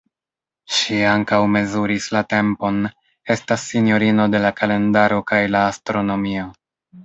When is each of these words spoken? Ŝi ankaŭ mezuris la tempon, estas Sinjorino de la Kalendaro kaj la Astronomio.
Ŝi 0.77 0.95
ankaŭ 1.09 1.41
mezuris 1.55 2.07
la 2.15 2.23
tempon, 2.33 2.81
estas 3.37 3.69
Sinjorino 3.75 4.27
de 4.37 4.43
la 4.49 4.55
Kalendaro 4.63 5.23
kaj 5.33 5.47
la 5.57 5.67
Astronomio. 5.77 6.53